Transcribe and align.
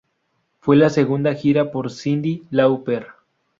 Fue 0.61 0.77
la 0.77 0.89
segunda 0.89 1.35
gira 1.35 1.71
por 1.71 1.91
Cyndi 1.91 2.47
Lauper. 2.49 3.07